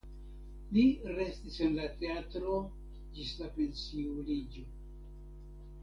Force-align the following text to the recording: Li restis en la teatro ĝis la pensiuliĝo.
Li 0.77 0.85
restis 1.17 1.59
en 1.67 1.77
la 1.81 1.85
teatro 2.01 2.55
ĝis 3.19 3.35
la 3.43 3.51
pensiuliĝo. 3.61 4.69